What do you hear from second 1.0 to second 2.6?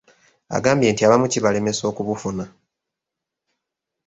abamu kibalemesa okubufuna.